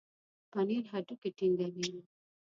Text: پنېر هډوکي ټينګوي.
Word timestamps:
پنېر 0.51 0.83
هډوکي 0.91 1.29
ټينګوي. 1.37 1.97